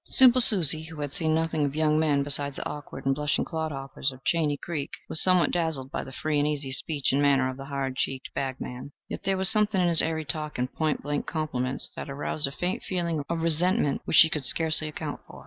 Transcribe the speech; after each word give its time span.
Simple 0.07 0.41
Susie, 0.41 0.85
who 0.85 0.99
had 1.01 1.13
seen 1.13 1.35
nothing 1.35 1.63
of 1.63 1.75
young 1.75 1.99
men 1.99 2.23
besides 2.23 2.55
the 2.55 2.67
awkward 2.67 3.05
and 3.05 3.13
blushing 3.13 3.45
clodhoppers 3.45 4.11
of 4.11 4.23
Chaney 4.25 4.57
Creek, 4.57 4.89
was 5.07 5.21
somewhat 5.21 5.51
dazzled 5.51 5.91
by 5.91 6.03
the 6.03 6.11
free 6.11 6.39
and 6.39 6.47
easy 6.47 6.71
speech 6.71 7.11
and 7.11 7.21
manner 7.21 7.47
of 7.51 7.57
the 7.57 7.65
hard 7.65 7.97
cheeked 7.97 8.33
bagman. 8.33 8.93
Yet 9.07 9.25
there 9.25 9.37
was 9.37 9.51
something 9.51 9.79
in 9.79 9.89
his 9.89 10.01
airy 10.01 10.25
talk 10.25 10.57
and 10.57 10.73
point 10.73 11.03
blank 11.03 11.27
compliments 11.27 11.91
that 11.95 12.09
aroused 12.09 12.47
a 12.47 12.51
faint 12.51 12.81
feeling 12.81 13.23
of 13.29 13.43
resentment 13.43 14.01
which 14.05 14.17
she 14.17 14.29
could 14.31 14.43
scarcely 14.45 14.87
account 14.87 15.19
for. 15.27 15.39